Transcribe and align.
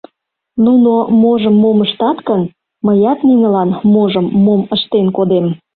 Нуно 0.65 0.93
можым 1.21 1.55
мом 1.63 1.77
ыштат 1.85 2.17
гын, 2.27 2.41
мыят 2.85 3.19
нинылан 3.27 3.69
можым 3.93 4.25
мом 4.45 4.61
ыштен 4.75 5.07
кодем! 5.17 5.45